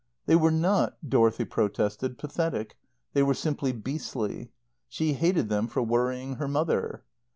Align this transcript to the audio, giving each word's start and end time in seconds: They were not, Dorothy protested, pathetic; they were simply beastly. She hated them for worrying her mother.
They 0.25 0.35
were 0.35 0.49
not, 0.49 0.97
Dorothy 1.07 1.45
protested, 1.45 2.17
pathetic; 2.17 2.75
they 3.13 3.21
were 3.21 3.35
simply 3.35 3.71
beastly. 3.71 4.49
She 4.89 5.13
hated 5.13 5.47
them 5.47 5.67
for 5.67 5.83
worrying 5.83 6.37
her 6.37 6.47
mother. 6.47 7.03